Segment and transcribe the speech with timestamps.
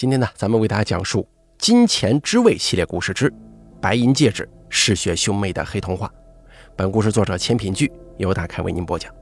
[0.00, 1.20] 今天呢，咱们为大家讲述
[1.58, 3.28] 《金钱之味》系列故事之
[3.82, 6.08] 《白银戒指嗜血兄妹的黑童话》。
[6.74, 9.14] 本故事作者千品剧由大开为您播讲。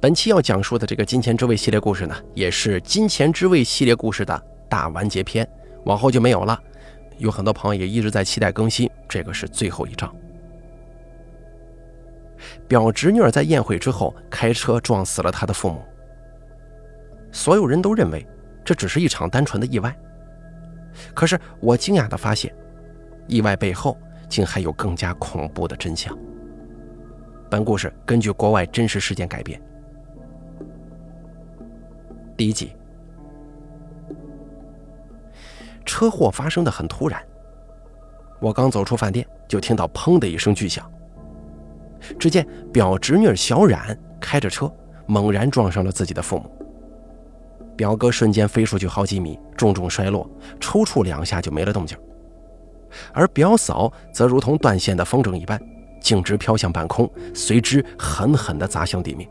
[0.00, 5.46] 本期要讲述的这个《金钱之味》系列故事呢，也是《金钱之味》系列故事的大完结篇，
[5.84, 6.58] 往后就没有了。
[7.18, 10.10] 有很多朋友也一直在期待更新，这个是最后一章。
[12.66, 15.82] 表侄女儿在宴会之后开车撞死了她的父母，
[17.30, 18.26] 所有人都认为。
[18.64, 19.94] 这只是一场单纯的意外，
[21.14, 22.54] 可是我惊讶地发现，
[23.26, 23.98] 意外背后
[24.28, 26.16] 竟还有更加恐怖的真相。
[27.50, 29.60] 本故事根据国外真实事件改编。
[32.36, 32.74] 第一集，
[35.84, 37.22] 车祸发生的很突然，
[38.40, 40.90] 我刚走出饭店，就听到“砰”的一声巨响。
[42.18, 44.72] 只见表侄女小冉开着车，
[45.06, 46.50] 猛然撞上了自己的父母。
[47.76, 50.28] 表哥瞬间飞出去好几米，重重摔落，
[50.60, 51.96] 抽搐两下就没了动静。
[53.12, 55.60] 而表嫂则如同断线的风筝一般，
[56.00, 59.28] 径直飘向半空，随之狠狠地砸向地面。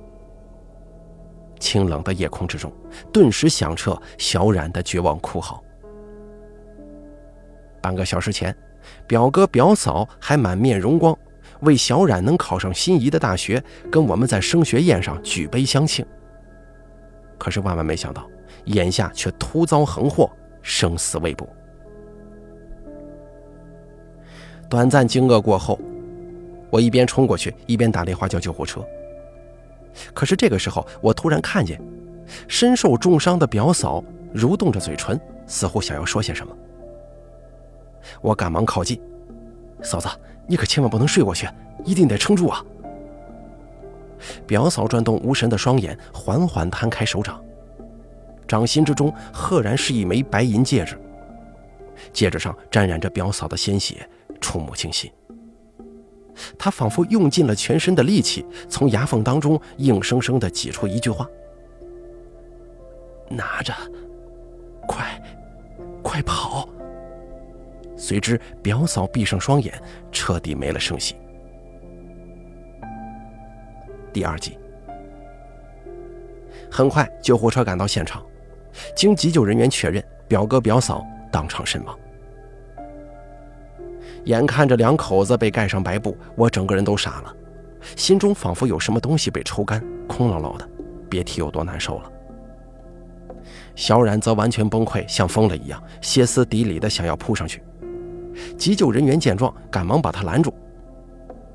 [1.59, 2.73] 清冷的夜空之中，
[3.14, 5.64] 顿时响彻小冉的绝望哭嚎。
[7.81, 8.56] 半个小时前，
[9.06, 11.16] 表哥表嫂还满面荣光，
[11.62, 16.03] 为小冉能考上心仪的大学，跟我们在升学宴上举杯相庆。
[17.42, 18.30] 可是万万没想到，
[18.66, 20.30] 眼下却突遭横祸，
[20.61, 21.50] 生死未卜。
[24.70, 25.80] 短暂惊愕过后，
[26.69, 28.86] 我一边冲过去，一边打电话叫救护车。
[30.14, 31.81] 可是这个时候，我突然看见
[32.47, 34.03] 身受重伤的表嫂
[34.36, 36.56] 蠕动着嘴唇，似乎想要说些什么。
[38.22, 39.02] 我赶忙靠近，
[39.81, 40.08] 嫂子，
[40.45, 41.50] 你可千万不能睡过去，
[41.84, 42.64] 一定得撑住啊！
[44.45, 47.44] 表嫂转动无神的双眼，缓缓摊开手掌，
[48.47, 51.00] 掌心之中赫然是一枚白银戒指，
[52.11, 54.08] 戒指上沾染着表嫂的鲜血，
[54.39, 55.11] 触目惊心。
[56.58, 61.28] 她仿佛用尽了全身的力气，从牙缝当中硬生生地挤出一句话
[63.29, 63.73] ：“拿着，
[64.88, 65.22] 快，
[66.01, 66.67] 快跑！”
[67.97, 69.79] 随之，表嫂闭上双眼，
[70.12, 71.16] 彻底没了声息。
[74.13, 74.57] 第二集，
[76.69, 78.22] 很快救护车赶到现场，
[78.95, 81.97] 经急救人员确认，表哥表嫂当场身亡。
[84.25, 87.35] 眼看着两口子被盖上白布，我整个人都傻了，
[87.95, 90.69] 心中仿佛有什么东西被抽干，空落落的，
[91.09, 92.11] 别提有多难受了。
[93.75, 97.63] 小冉则完全崩溃，像疯了一样，歇斯底里的想要扑上去。
[98.57, 100.53] 急救人员见状，赶忙把他拦住。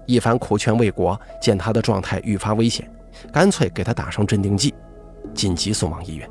[0.07, 2.91] 一番苦劝未果，见他的状态愈发危险，
[3.33, 4.75] 干脆给他打上镇定剂，
[5.35, 6.29] 紧急送往医院。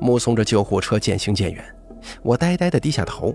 [0.00, 1.64] 目送着救护车渐行渐远，
[2.22, 3.34] 我呆呆地低下头，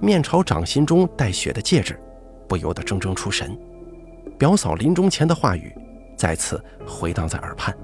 [0.00, 1.98] 面朝掌心中带血的戒指，
[2.46, 3.56] 不由得怔怔出神。
[4.36, 5.74] 表嫂临终前的话语
[6.16, 7.76] 再次回荡在耳畔：“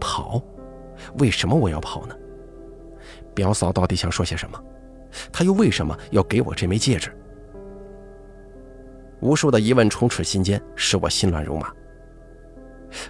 [0.00, 0.40] 跑？
[1.18, 2.16] 为什么我要跑呢？
[3.34, 4.58] 表嫂到底想说些什么？
[5.32, 7.14] 她又为什么要给我这枚戒指？”
[9.24, 11.72] 无数的疑问充斥心间，使我心乱如麻。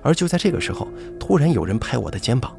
[0.00, 0.86] 而就在这个时候，
[1.18, 2.56] 突然有人拍我的肩膀，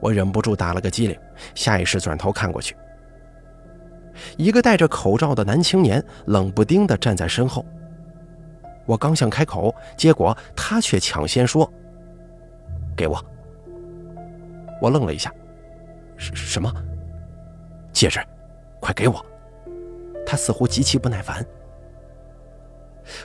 [0.00, 1.16] 我忍不住打了个激灵，
[1.54, 2.76] 下意识转头看过去。
[4.36, 7.64] 一个戴着口罩的男青年冷不丁地站在身后。
[8.84, 11.72] 我刚想开口，结果他却抢先说
[12.96, 13.24] ：“给我。”
[14.82, 15.32] 我愣了一下
[16.18, 16.68] ，“什什么？
[17.92, 18.18] 戒指？
[18.80, 19.24] 快给我！”
[20.26, 21.46] 他似乎极其不耐烦。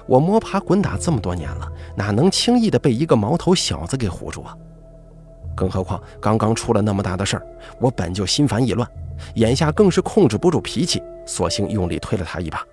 [0.06, 4.56] 我摸爬滚打这么多年了，哪能轻易的被一个毛头小子给唬住啊？
[5.56, 7.46] 更何况刚刚出了那么大的事儿，
[7.80, 8.90] 我本就心烦意乱，
[9.36, 12.66] 眼下更是控制不住脾气，索性用力推了他一把。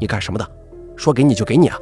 [0.00, 0.50] 你干什么的？
[0.96, 1.78] 说给你就给你啊！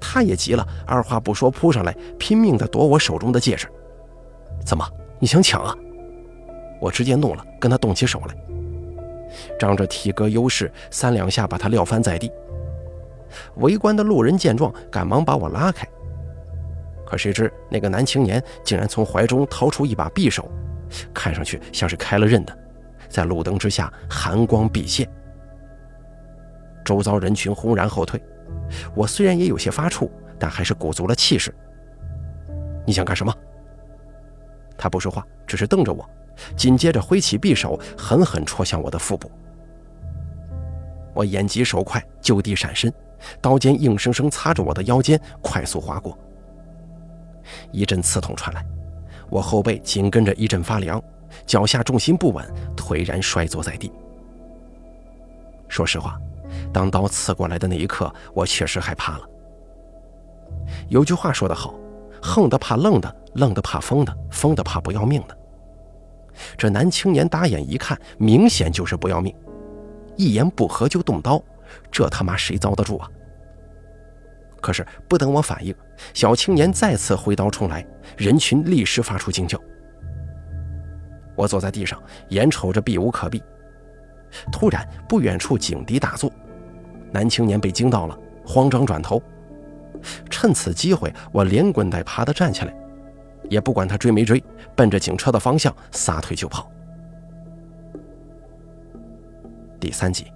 [0.00, 3.68] 他也急了，二话不说扑上来，拼命的夺我手中的戒指。
[4.64, 4.84] 怎么，
[5.18, 5.76] 你想抢啊？
[6.80, 8.36] 我直接怒了，跟他动起手来，
[9.58, 12.30] 仗着体格优势，三两下把他撂翻在地。
[13.56, 15.86] 围观的路人见状，赶忙把我拉开。
[17.06, 20.50] 可谁知那个男青年竟然从怀中掏出一把匕首，
[21.14, 22.58] 看上去像是开了刃的，
[23.08, 25.08] 在路灯之下寒光毕现。
[26.84, 28.20] 周遭人群轰然后退，
[28.94, 31.54] 我虽然也有些发怵，但还是鼓足了气势。
[32.84, 33.32] 你想干什么？
[34.76, 36.08] 他不说话，只是瞪着我，
[36.56, 39.30] 紧接着挥起匕首，狠狠戳向我的腹部。
[41.14, 42.92] 我眼疾手快，就地闪身。
[43.40, 46.16] 刀尖硬生生擦着我的腰间，快速划过。
[47.70, 48.64] 一阵刺痛传来，
[49.28, 51.02] 我后背紧跟着一阵发凉，
[51.46, 52.44] 脚下重心不稳，
[52.76, 53.90] 颓然摔坐在地。
[55.68, 56.18] 说实话，
[56.72, 59.28] 当刀刺过来的那一刻，我确实害怕了。
[60.88, 61.74] 有句话说得好
[62.22, 65.36] ：“横的怕愣的，愣的怕疯的，疯的怕不要命的。”
[66.56, 69.34] 这男青年打眼一看，明显就是不要命，
[70.16, 71.42] 一言不合就动刀，
[71.90, 73.10] 这他妈谁遭得住啊？
[74.60, 75.74] 可是不等我反应，
[76.12, 77.86] 小青年再次挥刀冲来，
[78.16, 79.60] 人群立时发出惊叫。
[81.36, 83.42] 我坐在地上，眼瞅着避无可避。
[84.50, 86.32] 突然，不远处警笛大作，
[87.12, 89.22] 男青年被惊到了，慌张转头。
[90.28, 92.74] 趁此机会，我连滚带爬的站起来，
[93.48, 94.42] 也不管他追没追，
[94.74, 96.70] 奔着警车的方向撒腿就跑。
[99.78, 100.26] 第三集，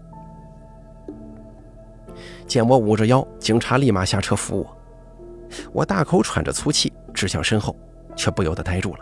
[2.51, 4.77] 见我捂着腰，警察立马下车扶我。
[5.73, 7.77] 我大口喘着粗气，指向身后，
[8.17, 8.99] 却不由得呆住了。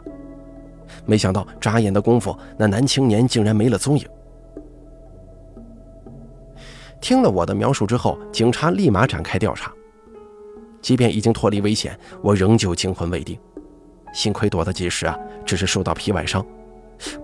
[1.06, 4.06] 没想到眨眼的功夫，那男青年竟然没了踪影。
[7.00, 9.72] 听了我的描述之后，警察立马展开调查。
[10.82, 13.38] 即便已经脱离危险，我仍旧惊魂未定。
[14.12, 16.44] 幸亏躲得及时啊，只是受到皮外伤，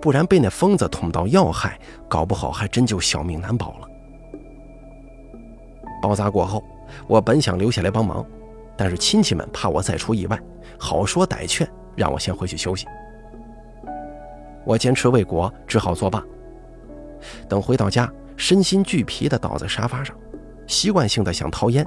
[0.01, 1.79] 不然被那疯子捅到要害，
[2.09, 3.87] 搞不好还真就小命难保了。
[6.05, 6.63] 包扎过后，
[7.07, 8.23] 我本想留下来帮忙，
[8.77, 10.39] 但是亲戚们怕我再出意外，
[10.77, 12.85] 好说歹劝，让我先回去休息。
[14.63, 16.23] 我坚持未果，只好作罢。
[17.49, 18.07] 等回到家，
[18.37, 20.15] 身心俱疲地倒在沙发上，
[20.67, 21.83] 习惯性的想掏烟。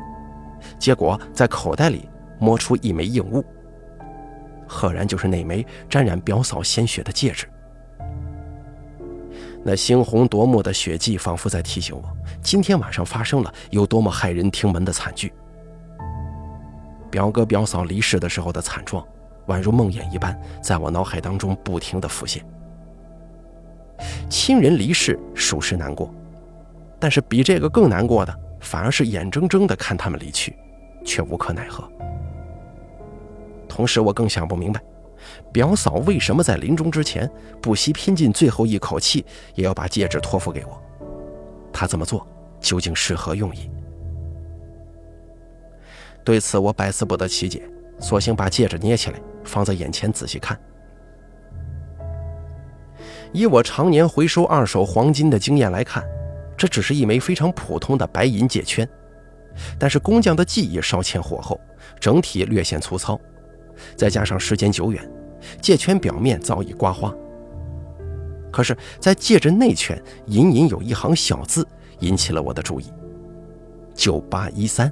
[0.81, 2.09] 结果在口袋里
[2.41, 3.45] 摸出一枚硬物，
[4.67, 7.47] 赫然就是那枚沾染表嫂鲜血的戒指。
[9.65, 12.03] 那猩红夺目的血迹，仿佛在提醒我，
[12.43, 15.33] 今天晚上发生了有多么骇人听闻的惨剧。
[17.11, 19.05] 表哥表嫂离世的时候的惨状，
[19.47, 22.45] 宛如梦魇一般，在我脑海当中不停地浮现。
[24.29, 26.13] 亲人离世，属实难过，
[26.99, 28.35] 但是比这个更难过的。
[28.61, 30.53] 反而是眼睁睁地看他们离去，
[31.05, 31.89] 却无可奈何。
[33.69, 34.83] 同时，我更想不明白，
[35.53, 37.31] 表嫂为什么在临终之前
[37.61, 39.25] 不惜拼尽最后一口气，
[39.55, 40.81] 也要把戒指托付给我？
[41.73, 42.27] 她这么做
[42.61, 43.71] 究竟是何用意？
[46.25, 47.63] 对此，我百思不得其解，
[47.99, 50.59] 索性把戒指捏起来，放在眼前仔细看。
[53.33, 56.05] 以我常年回收二手黄金的经验来看。
[56.57, 58.89] 这只是一枚非常普通的白银戒圈，
[59.79, 61.61] 但是工匠的技艺稍欠火候，
[62.01, 63.17] 整体略显粗糙，
[63.95, 65.09] 再加上时间久远，
[65.61, 67.15] 戒圈表面早已刮花。
[68.51, 71.67] 可是，在戒指内圈隐隐有一行小字，
[72.01, 72.87] 引起了我的注意：
[73.95, 74.91] 九八一三。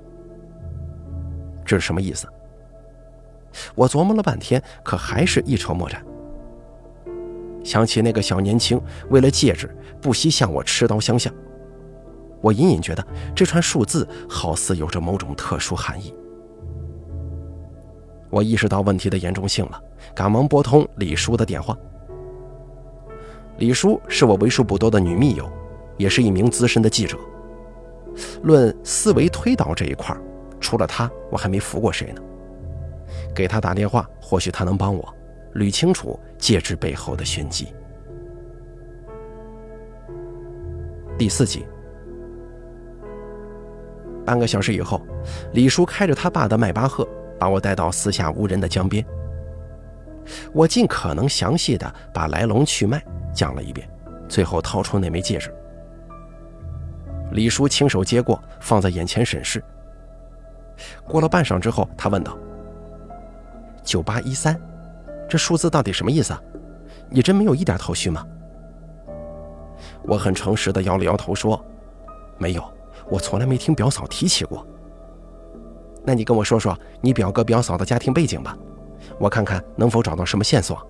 [1.65, 2.29] 这是什么意思？
[3.75, 6.05] 我琢磨了半天，可还是一筹莫展。
[7.65, 11.33] 想起那个小年轻为了戒指不惜向我持刀相向。
[12.43, 13.05] 我隐隐觉得
[13.35, 16.15] 这串数字好似有着某种特殊含义。
[18.37, 19.83] 我意识到问题的严重性了，
[20.15, 21.75] 赶忙拨通李叔的电话。
[23.57, 25.51] 李叔是我为数不多的女密友，
[25.97, 27.17] 也是一名资深的记者。
[28.43, 30.15] 论思维推导这一块，
[30.61, 32.21] 除了他，我还没服过谁呢。
[33.35, 35.15] 给他打电话，或许他能帮我
[35.55, 37.69] 捋清楚戒指背后的玄机。
[41.17, 41.65] 第四集。
[44.27, 45.01] 半个小时以后，
[45.55, 47.09] 李叔开着他爸的迈巴赫，
[47.39, 49.05] 把我带到四下无人的江边。
[50.53, 53.03] 我尽可能详细的把来龙去脉
[53.33, 53.89] 讲了一遍，
[54.29, 55.55] 最后掏出那枚戒指。
[57.33, 59.63] 李叔亲手接过，放在眼前审视。
[61.07, 62.37] 过了半晌之后，他问道
[63.83, 64.61] ：“九八一三，
[65.29, 66.35] 这数字到底什么意思？
[67.09, 68.27] 你真没有一点头绪吗？”
[70.03, 71.65] 我很诚实的摇了摇头说
[72.39, 72.63] ：“没有。”
[73.09, 74.67] 我从来没听表嫂提起过。
[76.07, 78.57] 那你跟我说说你表哥表嫂的家庭背景吧，
[79.19, 80.81] 我看看能否找到什么线索。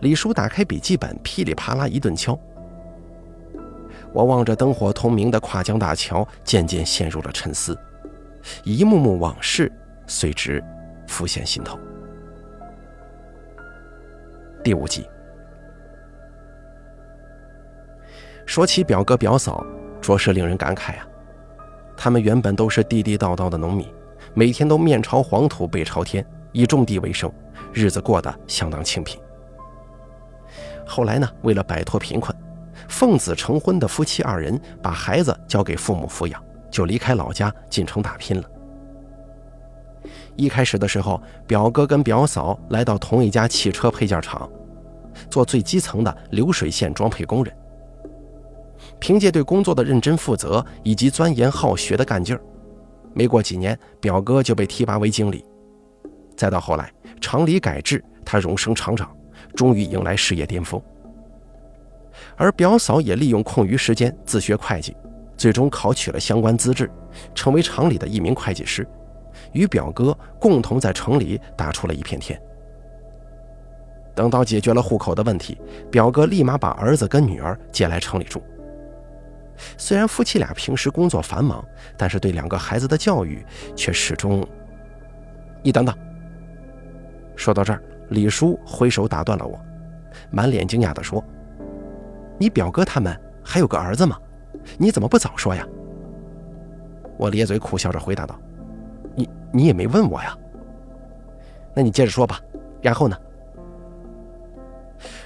[0.00, 2.38] 李叔打开笔记本，噼里啪啦一顿敲。
[4.12, 7.76] 我望着灯火通明的跨江大桥，渐渐陷入了沉思，
[8.62, 9.72] 一幕幕往事
[10.06, 10.62] 随之
[11.08, 11.78] 浮现心头。
[14.62, 15.08] 第五集，
[18.44, 19.64] 说起表哥表嫂。
[20.02, 21.08] 着实令人感慨啊！
[21.96, 23.86] 他们原本都是地地道道的农民，
[24.34, 27.32] 每天都面朝黄土背朝天，以种地为生，
[27.72, 29.18] 日子过得相当清贫。
[30.86, 32.36] 后来呢，为了摆脱贫困，
[32.88, 38.44] 奉子成婚的夫妻二人把孩子交给父母抚养，就离开老家进城打拼了。
[40.36, 44.48] 一开始的时候，表哥跟表嫂来到同一家汽车配件厂，
[45.30, 47.56] 做最基层的流水线装配工人。
[48.98, 52.40] 凭借对工作的认真负责以及钻研好学的干劲儿，
[53.14, 55.44] 没过几年，表哥就被提拔为经理。
[56.36, 59.14] 再到后来，厂里改制，他荣升厂长，
[59.54, 60.80] 终于迎来事业巅峰。
[62.36, 64.96] 而表嫂也利用空余时间自学会计，
[65.36, 66.90] 最终考取了相关资质，
[67.34, 68.86] 成为厂里的一名会计师，
[69.52, 72.40] 与表哥共同在城里打出了一片天。
[74.14, 75.58] 等到解决了户口的问题，
[75.90, 78.42] 表哥立马把儿子跟女儿接来城里住。
[79.76, 81.64] 虽然夫妻俩平时工作繁忙，
[81.96, 83.44] 但是对两个孩子的教育
[83.74, 84.46] 却始终……
[85.62, 85.96] 你等等。
[87.34, 89.58] 说到这儿，李叔挥手打断了我，
[90.30, 91.22] 满脸惊讶地说
[92.38, 94.18] ：“你表哥他们还有个儿子吗？
[94.78, 95.66] 你怎么不早说呀？”
[97.18, 98.38] 我咧嘴苦笑着回答道
[99.16, 100.36] ：“你你也没问我呀。”
[101.74, 102.40] 那你接着说吧。
[102.82, 103.16] 然后呢？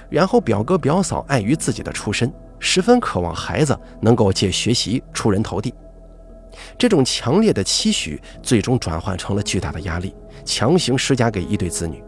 [0.09, 2.31] 然后表哥表嫂碍于自己的出身。
[2.63, 5.73] 十分渴望孩子能够借学习出人头地，
[6.77, 10.15] 这种强烈的期许最终转换成了巨大的压力，
[10.45, 12.01] 强行施加给一对子女。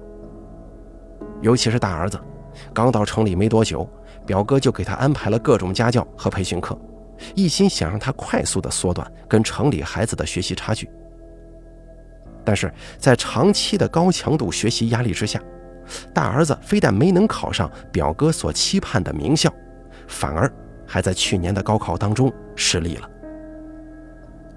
[1.42, 2.20] 尤其是大儿子，
[2.72, 3.90] 刚到城里没多久，
[4.28, 6.80] 表哥就给他安排了各种家教和培训课，
[7.34, 10.88] 一心想让他快速的缩短跟城里孩子的学习差距。
[12.46, 15.42] 但是在长期的高强度学习压力之下，
[16.14, 19.52] 大儿子非但没能考上表哥所期盼的名校。
[20.14, 20.52] 反而
[20.86, 23.10] 还在去年的高考当中失利了。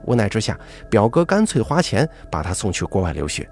[0.04, 0.56] 无奈之下，
[0.90, 3.48] 表哥干脆花钱把他送去国外留学。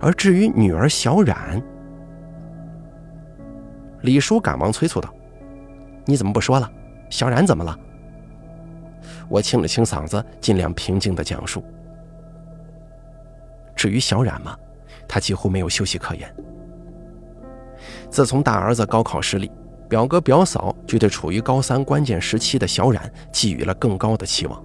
[0.00, 1.60] 而至于女儿小冉，
[4.02, 5.12] 李叔赶忙催促道
[6.06, 6.70] ：“你怎么不说了？
[7.10, 7.76] 小冉怎么了？”
[9.28, 11.62] 我清了清嗓子，尽量平静地讲述。
[13.74, 14.56] 至于小冉嘛，
[15.08, 16.34] 他几乎没有休息可言。
[18.08, 19.50] 自从大儿子高考失利。
[19.90, 24.64] 表哥表嫂就对处于高三关键时期的小冉寄予了更高的期望。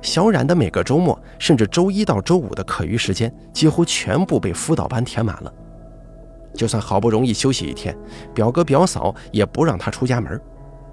[0.00, 5.52] 小冉的每个周末，甚至周一到周五的课余时间，几乎全部被辅导班填满了。
[6.54, 7.94] 就算好不容易休息一天，
[8.32, 10.40] 表哥表嫂也不让他出家门，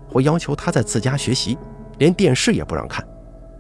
[0.10, 1.56] 会要求他在自家学习，
[2.00, 3.08] 连电视也不让看，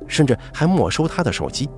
[0.07, 1.69] 甚至还没收他的手机。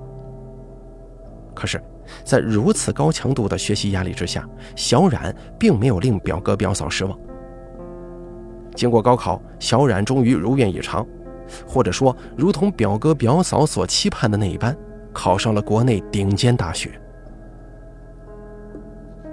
[1.54, 1.80] 可是，
[2.24, 7.16] 在如此高强度的学习压力之下，小冉并没有令表哥表嫂失望。
[8.76, 11.04] 经过高考，小冉终于如愿以偿，
[11.66, 14.76] 或者说，如同表哥表嫂所期盼的那一般，
[15.12, 16.90] 考上了国内顶尖大学。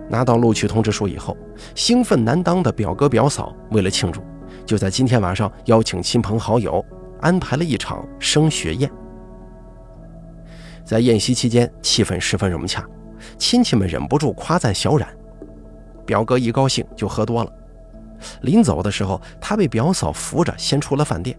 [0.09, 1.35] 拿到录取通知书以后，
[1.75, 4.21] 兴奋难当的表哥表嫂为了庆祝，
[4.65, 6.83] 就在今天晚上邀请亲朋好友，
[7.19, 8.89] 安排了一场升学宴。
[10.85, 12.85] 在宴席期间，气氛十分融洽，
[13.37, 15.07] 亲戚们忍不住夸赞小冉。
[16.05, 17.51] 表哥一高兴就喝多了。
[18.41, 21.37] 临走的时候，他被表嫂扶着先出了饭店，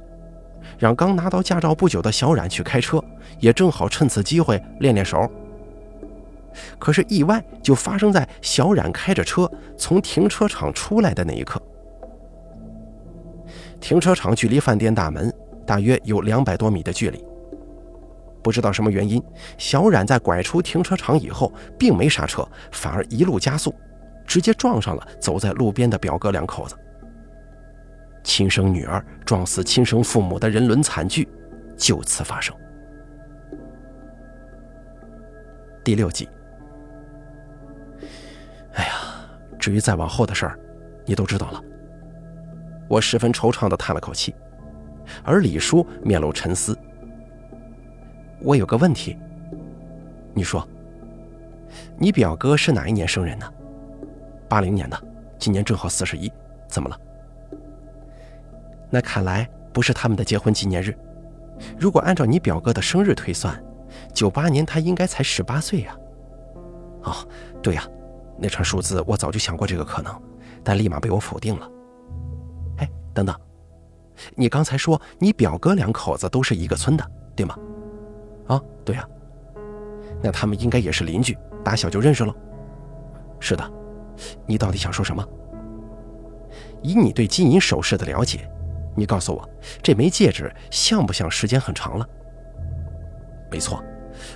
[0.79, 3.03] 让刚拿到驾照不久的小冉去开车，
[3.39, 5.31] 也正好趁此机会练练手。
[6.79, 11.61] 可是意外就发生在小冉开着车从停车场出来的那一刻。
[13.81, 15.33] 停车场距离饭店大门
[15.67, 17.25] 大约有两百多米的距离。
[18.43, 19.23] 不知道什么原因，
[19.59, 23.75] 小冉在拐出停车场以后，并没刹车，反而一路加速。
[24.27, 26.77] 直接撞上了走在路边的表哥两口子，
[28.23, 31.29] 亲生女儿撞死亲生父母的人伦惨剧
[31.77, 32.55] 就此发生。
[35.85, 36.29] 第六集。
[38.73, 38.93] 哎呀，
[39.59, 40.59] 至于再往后的事儿，
[41.05, 41.63] 你都知道了。
[42.89, 44.35] 我十分惆怅的叹了口气，
[45.23, 46.77] 而李叔面露沉思。
[48.41, 49.17] 我有个问题，
[50.35, 50.67] 你说，
[51.97, 53.51] 你表哥是哪一年生人呢？
[54.55, 54.97] 八零年的，
[55.37, 56.33] 今年正好四十一，
[56.69, 56.97] 怎么了？
[58.89, 60.97] 那看来不是他们的结婚纪念日。
[61.77, 63.61] 如果按照你表哥的生日推算，
[64.13, 65.97] 九八年他应该才十八岁呀。
[67.03, 67.13] 哦，
[67.61, 67.85] 对呀，
[68.39, 70.23] 那串数字我早就想过这个可能，
[70.63, 71.69] 但立马被我否定了。
[72.77, 73.35] 哎，等等，
[74.37, 77.59] 你刚才说你表哥两口子都是一个村的，对吗？
[78.47, 79.05] 啊，对呀。
[80.23, 82.33] 那他们应该也是邻居，打小就认识了。
[83.41, 83.69] 是的。
[84.47, 85.27] 你到底想说什么？
[86.83, 88.49] 以你对金银首饰的了解，
[88.95, 89.49] 你告诉我，
[89.83, 92.09] 这枚戒指像不像时间很长了？
[93.51, 93.83] 没错，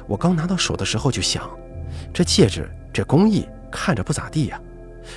[0.06, 1.48] 我刚拿到手的时候就想，
[2.12, 4.60] 这戒指这工艺看着不咋地呀，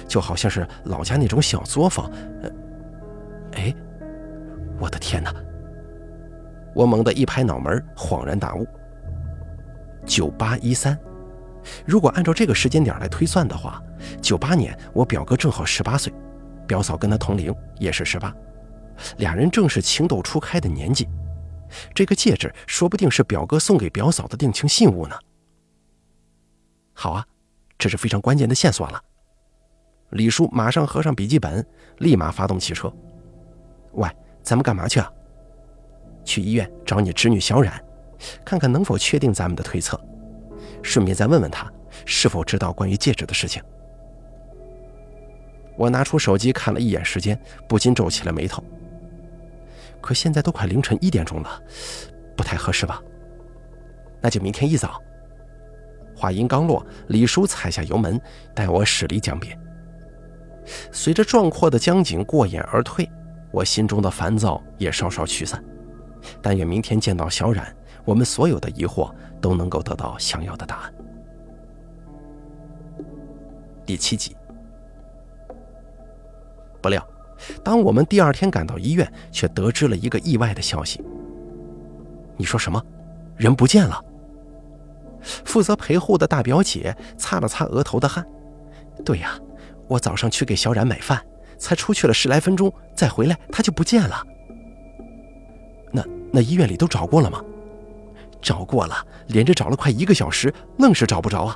[0.07, 2.11] 就好像是老家那种小作坊。
[2.41, 2.51] 呃，
[3.53, 3.73] 哎，
[4.79, 5.33] 我的天哪！
[6.75, 8.67] 我猛地一拍脑门，恍然大悟。
[10.05, 10.97] 九八一三。
[11.85, 13.81] 如果按照这个时间点来推算的话，
[14.21, 16.11] 九八年我表哥正好十八岁，
[16.67, 18.33] 表嫂跟他同龄，也是十八，
[19.17, 21.07] 俩人正是情窦初开的年纪。
[21.93, 25.15] 这个戒指说不定是表哥送给表嫂的定情信物呢。
[26.93, 27.25] 好啊，
[27.77, 29.01] 这是非常关键的线索了。
[30.09, 31.65] 李叔马上合上笔记本，
[31.99, 32.93] 立马发动汽车。
[33.93, 34.09] 喂，
[34.43, 35.09] 咱们干嘛去啊？
[36.25, 37.73] 去医院找你侄女小冉，
[38.45, 39.99] 看看能否确定咱们的推测，
[40.81, 41.71] 顺便再问问他
[42.05, 43.61] 是否知道关于戒指的事情。
[45.77, 48.63] 我拿出手机看了一眼时间，不禁皱起了眉头。
[49.99, 51.61] 可现在都快凌晨一点钟了，
[52.35, 53.01] 不太合适吧？
[54.21, 55.01] 那就明天一早。
[56.15, 58.19] 话音刚落，李叔踩下油门，
[58.53, 59.57] 带我驶离江边。
[60.91, 63.09] 随着壮阔的江景过眼而退，
[63.51, 65.63] 我心中的烦躁也稍稍驱散。
[66.41, 70.93] 但愿明天见到小冉，我们所有的疑惑都能够得到想要的答案。
[73.85, 74.35] 第七集，
[76.81, 77.05] 不料，
[77.63, 81.03] 当我们第二天赶到医院，却得知了一个意外的消息。
[82.37, 82.83] 你说什么？
[83.37, 84.03] 人不见了？
[85.21, 88.25] 负责陪护的大表姐擦了擦额头的汗。
[89.05, 89.37] 对呀。
[89.87, 91.21] 我早上去给小冉买饭，
[91.57, 94.25] 才出去了十来分钟，再回来他就不见了。
[95.91, 97.43] 那那医院里都找过了吗？
[98.41, 98.95] 找过了，
[99.27, 101.55] 连着找了快一个小时，愣是找不着啊。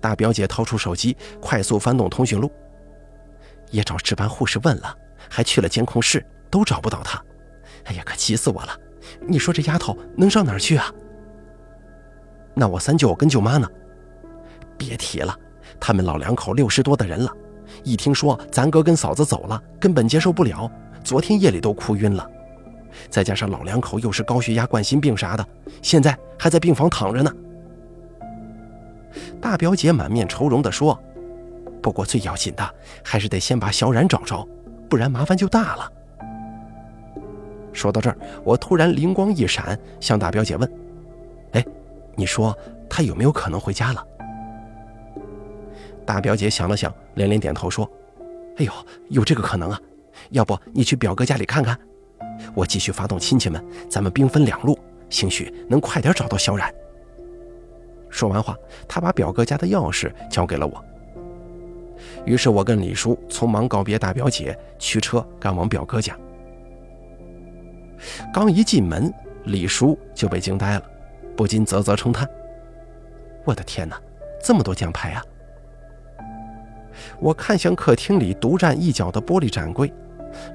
[0.00, 2.50] 大表姐掏出手机，快速翻动通讯录，
[3.70, 4.96] 也找值班护士问了，
[5.28, 7.20] 还去了监控室，都找不到她。
[7.84, 8.78] 哎呀，可急死我了！
[9.26, 10.92] 你说这丫头能上哪儿去啊？
[12.54, 13.68] 那我三舅跟舅妈呢？
[14.76, 15.36] 别提了。
[15.80, 17.32] 他们老两口六十多的人了，
[17.84, 20.70] 一听说咱哥跟嫂子走了，根本接受不了，
[21.04, 22.28] 昨天夜里都哭晕了。
[23.10, 25.46] 再加上老两口又是高血压、冠心病啥的，
[25.82, 27.32] 现在还在病房躺着呢。
[29.40, 30.98] 大表姐满面愁容地说
[31.82, 34.46] ：“不过最要紧的还是得先把小冉找着，
[34.88, 35.92] 不然麻烦就大了。”
[37.72, 40.70] 说到这儿，我突然灵光一闪，向大表姐问
[41.52, 41.64] ：“哎，
[42.16, 42.56] 你说
[42.88, 44.04] 她有没有可能回家了？”
[46.04, 47.88] 大表姐想了想，连连点头说
[48.58, 48.72] ：“哎呦，
[49.08, 49.80] 有这个可能啊！
[50.30, 51.78] 要不你去表哥家里看看，
[52.54, 54.78] 我继续发动亲戚们，咱们兵分两路，
[55.10, 56.72] 兴许能快点找到小冉。”
[58.10, 58.56] 说完话，
[58.88, 60.84] 他把表哥家的钥匙交给了我。
[62.24, 66.16] 于是我跟李叔匆忙告别大表姐，驱车赶往表哥家。
[68.32, 69.12] 刚一进门，
[69.44, 70.82] 李叔就被惊呆了，
[71.36, 72.28] 不禁啧啧称叹
[73.44, 74.00] ：“我的天哪，
[74.42, 75.24] 这么多奖牌啊！”
[77.20, 79.92] 我看向客厅里独占一角的玻璃展柜，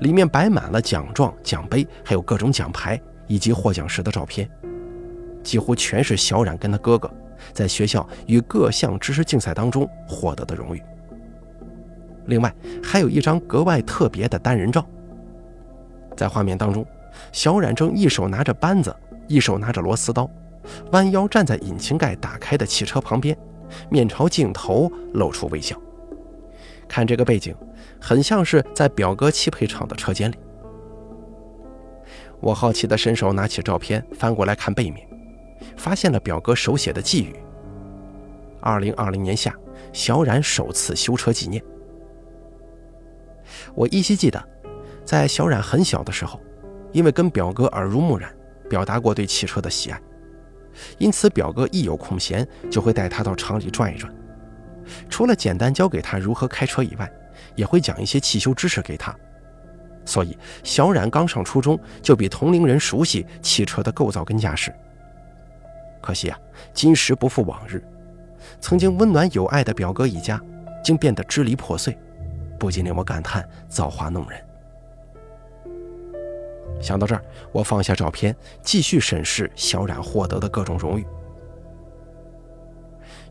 [0.01, 4.49] 里面摆满了奖状、奖杯，还有各种奖牌以及获奖时的照片，
[5.43, 7.09] 几乎全是小冉跟他哥哥
[7.51, 10.81] 在学校与各项知识竞赛当中获得的荣誉。
[12.25, 14.85] 另外，还有一张格外特别的单人照，
[16.15, 16.85] 在画面当中，
[17.31, 18.95] 小冉正一手拿着扳子，
[19.27, 20.29] 一手拿着螺丝刀，
[20.91, 23.37] 弯腰站在引擎盖打开的汽车旁边，
[23.89, 25.77] 面朝镜头，露出微笑。
[26.87, 27.53] 看这个背景，
[28.05, 30.35] 很像是在表哥汽配厂的车间里。
[32.41, 35.07] 我好奇地伸手拿起照片，翻过来看背面，
[35.77, 37.33] 发现了表哥手写的寄语
[38.59, 39.55] ：“二零二零年夏，
[39.93, 41.63] 小冉首次修车纪念。”
[43.73, 44.43] 我依稀记得，
[45.05, 46.41] 在小冉很小的时候，
[46.91, 48.35] 因为跟表哥耳濡目染，
[48.69, 50.01] 表达过对汽车的喜爱，
[50.97, 54.13] 因此表哥一有空闲就会带他到厂里转一转。
[55.09, 57.09] 除了简单教给他如何开车以外，
[57.55, 59.15] 也会讲一些汽修知识给他。
[60.05, 64.73] 所以小冉刚上初中就比同龄人熟悉汽车的构造跟驾驶。
[66.01, 66.37] 可惜啊，
[66.73, 67.81] 今时不复往日，
[68.59, 70.41] 曾经温暖有爱的表哥一家，
[70.83, 71.97] 竟变得支离破碎，
[72.59, 74.39] 不禁令我感叹造化弄人。
[76.81, 81.05] 想到这儿，我放下照片，继续审视小冉获得的各种荣誉。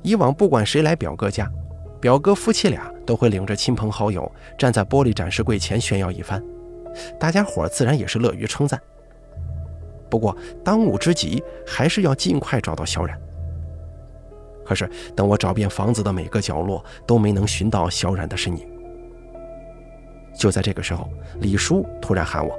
[0.01, 1.53] 以往不管谁来表哥家，
[2.03, 6.43] 表哥夫妻俩都会领着亲朋好友站在玻璃展示柜前炫耀一番，
[7.17, 8.79] 大家伙自然也是乐于称赞。
[10.11, 13.17] 不过当务之急还是要尽快找到小冉。
[14.65, 18.69] 可是等我找遍房子的每个角落，都没能寻到小冉的身影。
[20.37, 22.53] 就在这个时候，李叔突然喊我：“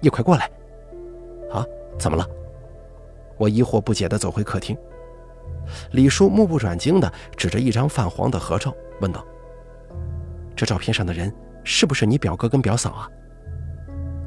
[0.00, 0.50] 你快过来！”
[1.50, 1.64] 啊，
[1.98, 2.28] 怎么了？
[3.38, 4.76] 我疑惑不解地走回客厅。
[5.92, 9.24] 李叔目不转睛地指着一张泛黄的合照，问道
[10.56, 11.32] ：“这照片上的人
[11.64, 13.08] 是不是你表哥跟表嫂啊？”“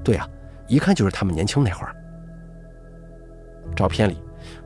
[0.03, 0.27] 对啊，
[0.67, 1.95] 一看就是他们年轻那会儿。”
[3.75, 4.21] 照片里，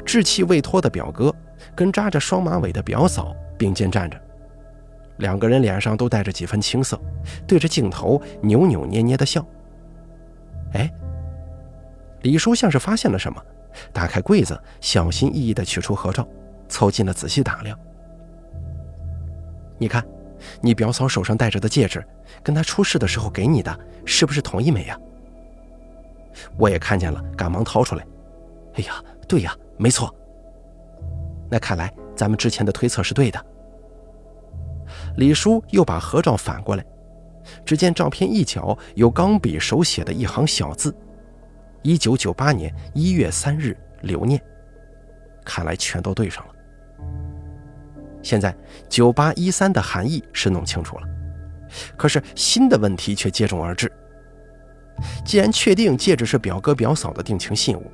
[0.05, 1.33] 稚气未脱的表哥
[1.75, 4.19] 跟扎着双马尾的表嫂并肩站着，
[5.17, 6.99] 两个人脸上都带着几分青涩，
[7.47, 9.45] 对着镜头扭扭捏捏的笑。
[10.73, 10.91] 哎，
[12.21, 13.41] 李叔像是发现了什么，
[13.93, 16.27] 打开柜子，小心翼翼地取出合照，
[16.67, 17.77] 凑近了仔细打量。
[19.77, 20.05] 你看，
[20.61, 22.03] 你表嫂手上戴着的戒指，
[22.43, 24.99] 跟她出事的时候给你的，是不是同一枚呀？
[26.57, 28.05] 我也看见了，赶忙掏出来。
[28.75, 30.13] 哎呀，对呀，没错。
[31.49, 33.45] 那看来咱们之前的推测是对的。
[35.17, 36.85] 李叔又把合照反过来，
[37.65, 40.95] 只见照片一角有钢笔手写的一行小字
[41.81, 44.41] ：“一九九八年一月三日，留念。”
[45.45, 46.53] 看来全都对上了。
[48.27, 48.53] 现在
[48.89, 51.07] 九八一三的含义是弄清楚了，
[51.95, 53.89] 可是新的问题却接踵而至。
[55.23, 57.89] 既然确定戒指是表哥表嫂的定情信物，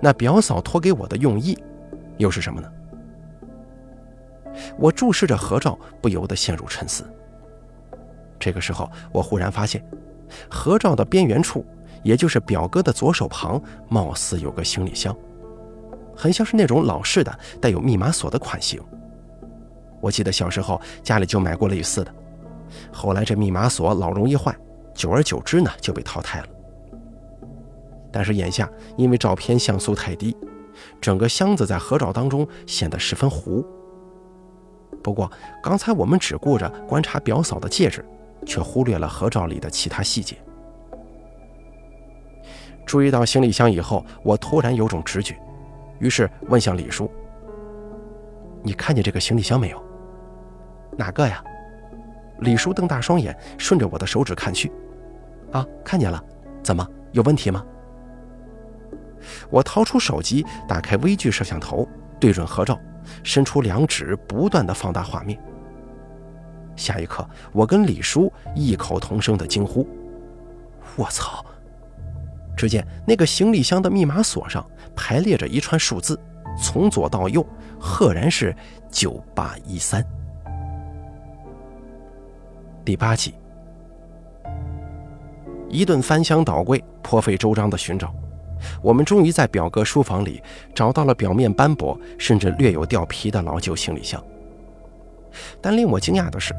[0.00, 1.58] 那表嫂托给我的用意
[2.18, 2.70] 又是什么呢？
[4.78, 7.04] 我注视着合照，不由得陷入沉思。
[8.38, 9.84] 这个时候，我忽然发现，
[10.48, 11.66] 合照的边缘处，
[12.04, 15.12] 也就是表哥的左手旁，貌似有个行李箱，
[16.14, 18.80] 很像是那种老式的带有密码锁的款型。
[20.04, 22.14] 我记得小时候家里就买过类似的，
[22.92, 24.54] 后来这密码锁老容易坏。
[24.92, 26.46] 久而久之呢，就被淘汰了。
[28.12, 30.36] 但是眼下因为照片像素太低，
[31.00, 33.64] 整个箱子在合照当中显得十分糊。
[35.02, 35.30] 不过
[35.62, 38.04] 刚才我们只顾着观察表嫂的戒指，
[38.44, 40.36] 却忽略了合照里的其他细节。
[42.84, 45.34] 注意到行李箱以后，我突然有种直觉，
[45.98, 47.10] 于是问向李叔
[48.62, 49.83] ：“你看见这个行李箱没有？
[50.96, 51.42] 哪个呀？”
[52.40, 54.70] 李叔瞪大双眼，顺着我的手指看去。
[55.52, 56.22] 啊，看见了，
[56.62, 57.64] 怎么有问题吗？
[59.48, 62.78] 我掏出手机，打开微距摄像头，对准合照，
[63.22, 65.38] 伸出两指，不断的放大画面。
[66.76, 69.88] 下一刻，我跟李叔异口同声的惊呼
[70.96, 71.44] ：“我操！”
[72.56, 76.18] 只见那个行李箱的密码锁上排列着一串数字，
[76.60, 77.46] 从左到右，
[77.78, 78.54] 赫然是
[78.90, 80.04] 九八一三。
[82.84, 83.34] 第八集。
[85.70, 88.14] 一顿翻箱倒柜、颇费周章的寻找，
[88.82, 90.42] 我们终于在表哥书房里
[90.74, 94.22] 找到了表面斑驳甚至略有掉皮的老旧行李箱。
[95.60, 96.54] 但令我惊讶的是，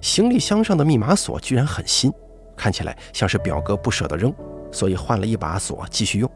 [0.00, 2.10] 行李箱上的密码锁居然很新，
[2.56, 4.34] 看起来像是表哥不舍得扔，
[4.72, 6.30] 所以换了一把锁继续用。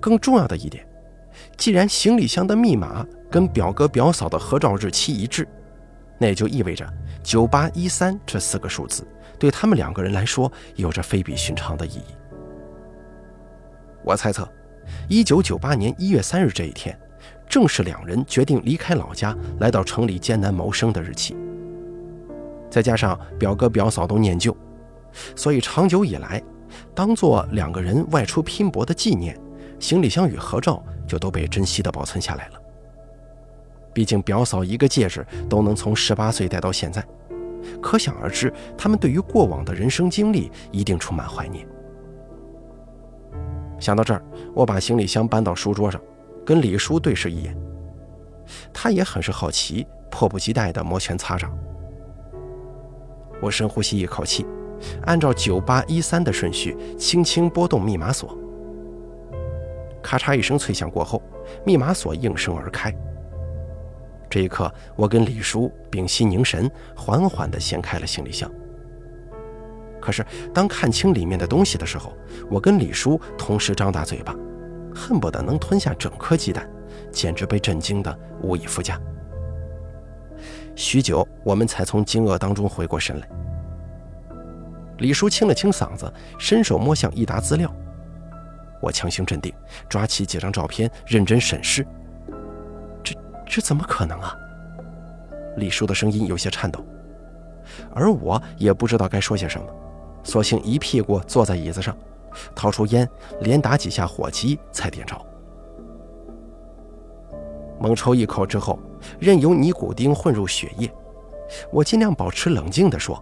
[0.00, 0.84] 更重要的一点，
[1.56, 5.48] 既然行李箱的密码跟表哥表嫂的合照日期一致，
[6.20, 6.86] 那也就意味着
[7.22, 9.04] 九八一三这四个数字。
[9.38, 12.14] 对他们两个人来说，有着非比寻常的意义。
[14.04, 14.46] 我猜测，
[15.08, 16.98] 一九九八年一月三日这一天，
[17.48, 21.34] 正是两人决定离开老家，来到城里艰难谋生的日期。
[22.70, 24.54] 再加上表哥表嫂都念旧，
[25.34, 26.42] 所以长久以来，
[26.94, 29.34] 当做两个人外出拼搏的纪念，
[29.78, 32.59] 行李箱与合照就都被珍惜的保存下来了。
[33.92, 37.04] 毕竟表嫂一个戒指都能从十八岁戴到现在。
[37.82, 41.66] 可想而知，他们对于过往的人生经历一定充满怀念。
[43.78, 44.22] 想到这儿，
[44.54, 46.00] 我把行李箱搬到书桌上，
[46.44, 47.56] 跟李叔对视一眼。
[48.72, 51.56] 他也很是好奇，迫不及待地摩拳擦掌。
[53.40, 54.44] 我深呼吸一口气，
[55.04, 58.36] 按照九八一三的顺序，轻轻拨动密码锁。
[60.02, 61.22] 咔嚓一声脆响过后，
[61.64, 62.94] 密码锁应声而开。
[64.30, 68.48] 这一刻，我跟李叔屏息凝神，缓缓地掀开了行李箱。
[70.00, 72.12] 可是，当看清里面的东西的时候，
[72.48, 74.34] 我跟李叔同时张大嘴巴，
[74.94, 76.66] 恨不得能吞下整颗鸡蛋，
[77.10, 78.98] 简直被震惊得无以复加。
[80.76, 83.28] 许久，我们才从惊愕当中回过神来。
[84.98, 87.70] 李叔清了清嗓子，伸手摸向一沓资料。
[88.80, 89.52] 我强行镇定，
[89.88, 91.84] 抓起几张照片，认真审视。
[93.50, 94.32] 这怎么可能啊！
[95.56, 96.84] 李叔的声音有些颤抖，
[97.92, 99.66] 而我也不知道该说些什么，
[100.22, 101.96] 索性一屁股坐在椅子上，
[102.54, 103.08] 掏出烟，
[103.40, 105.20] 连打几下火机才点着。
[107.80, 108.78] 猛抽一口之后，
[109.18, 110.88] 任由尼古丁混入血液，
[111.72, 113.20] 我尽量保持冷静地说：“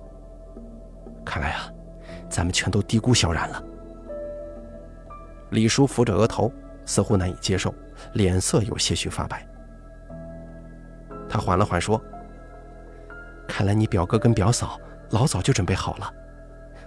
[1.24, 1.72] 看来啊，
[2.28, 3.64] 咱们全都低估小冉了。”
[5.52, 6.52] 李叔扶着额头，
[6.84, 7.72] 似乎难以接受，
[8.12, 9.42] 脸色有些许发白。
[11.28, 12.00] 他缓了缓说
[13.46, 16.12] ：“看来你表哥跟表嫂老早就准备好了。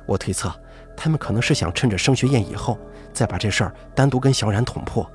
[0.06, 0.52] 我推测，
[0.98, 2.78] 他们可能是想趁着升学宴以后，
[3.14, 5.10] 再把这事儿单独跟小冉捅破。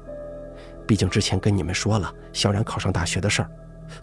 [0.87, 3.51] 毕竟之前跟你们说了小冉考上大学的事儿，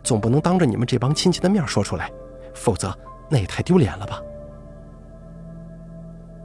[0.03, 2.11] 总不能当着你们这帮亲戚的面说出来，
[2.53, 2.93] 否则
[3.29, 4.21] 那也太丢脸了吧。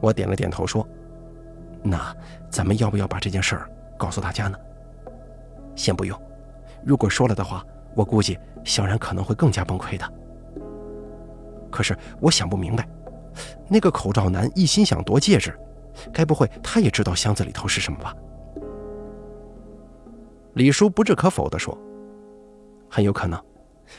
[0.01, 0.87] 我点了点头说
[1.83, 2.15] ：“那
[2.49, 4.57] 咱们要不要把这件事儿告诉大家呢？”
[5.75, 6.17] 先不用，
[6.85, 7.65] 如果说了的话，
[7.95, 10.13] 我估计小然可能会更加崩溃的。
[11.71, 12.89] 可是我想不明白，
[13.69, 15.59] 那个口罩男一心想夺戒指，
[16.13, 18.15] 该不会他也知道箱子里头是什么吧？
[20.55, 21.77] 李叔不置可否地说
[22.91, 23.41] ：“很有可能，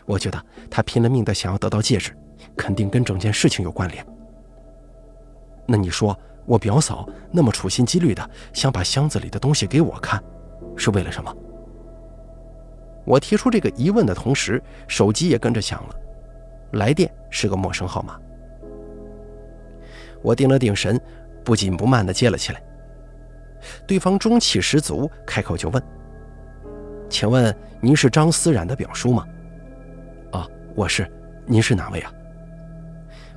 [0.06, 2.12] 我觉得他拼了命的想要得到戒指，
[2.58, 4.06] 肯定跟整件事情有关联。
[5.66, 10.22] 那你说，我表嫂那么处心积虑的想把箱子里的东西给我看，
[10.76, 11.34] 是为了什么？”
[13.10, 15.96] 我提出这个疑问的同时，手机也跟着响了，
[16.74, 18.20] 来电是个陌生号码。
[20.22, 21.02] 我定了定神，
[21.44, 22.62] 不紧不慢地接了起来。
[23.88, 25.84] 对方中气十足，开口就问。
[27.10, 29.28] 请问您是张思冉的表叔吗？
[30.32, 31.12] 啊，我是。
[31.48, 32.14] 您是哪位啊？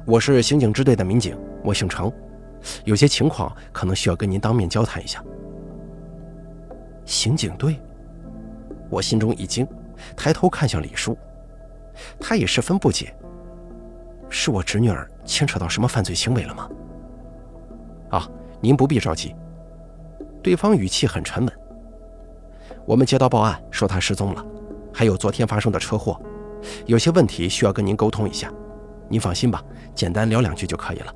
[0.04, 2.12] 我是刑警支队的民警，我姓程，
[2.84, 5.24] 有些情况可能需要跟您当面交谈一下。
[7.06, 7.80] 刑警队？
[8.92, 9.66] 我心中一惊，
[10.14, 11.16] 抬头看向李叔，
[12.20, 13.16] 他也十分不解。
[14.28, 16.68] 是我侄女儿牵扯到什么犯罪行为了吗？
[18.10, 18.28] 啊，
[18.60, 19.34] 您不必着急。
[20.42, 21.52] 对方语气很沉稳。
[22.84, 24.44] 我们接到报案说他失踪了，
[24.92, 26.20] 还有昨天发生的车祸，
[26.84, 28.52] 有些问题需要跟您沟通一下。
[29.08, 31.14] 您放心吧，简单聊两句就可以了。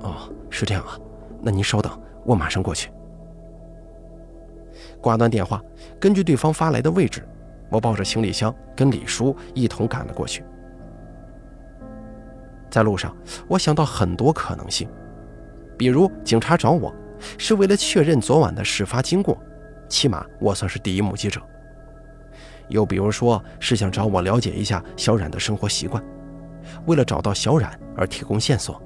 [0.00, 0.98] 哦，是这样啊，
[1.40, 2.90] 那您稍等，我马上过去。
[5.02, 5.60] 挂断电话，
[6.00, 7.26] 根据对方发来的位置，
[7.68, 10.44] 我抱着行李箱跟李叔一同赶了过去。
[12.70, 13.14] 在路上，
[13.48, 14.88] 我想到很多可能性，
[15.76, 16.94] 比如警察找我
[17.36, 19.36] 是为了确认昨晚的事发经过。
[19.88, 21.38] 起码我算是第一目击者。
[22.68, 26.02] 又比如说，是想找我了解一下小冉的生活习惯，
[26.86, 28.80] 为了找到小冉而提供线索。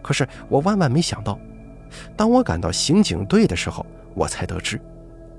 [0.00, 1.36] 可是我万万没想到，
[2.16, 3.84] 当我赶到刑警队的时候，
[4.14, 4.80] 我才得知，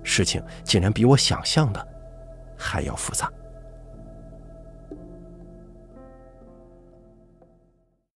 [0.04, 1.88] 事情竟然比我想象的
[2.58, 3.32] 还要复杂。